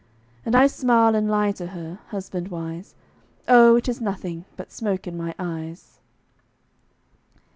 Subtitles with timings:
[0.47, 2.95] And I smile, and lie to her, husband wise,
[3.47, 5.99] "Oh, it is nothing but smoke in my eyes."